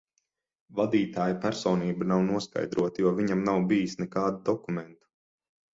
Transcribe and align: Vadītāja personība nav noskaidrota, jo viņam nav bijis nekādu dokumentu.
Vadītāja 0.79 1.35
personība 1.43 2.09
nav 2.13 2.25
noskaidrota, 2.31 3.05
jo 3.07 3.15
viņam 3.21 3.47
nav 3.53 3.61
bijis 3.75 3.99
nekādu 4.05 4.45
dokumentu. 4.51 5.11